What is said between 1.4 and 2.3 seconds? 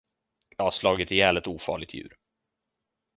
ofarligt djur.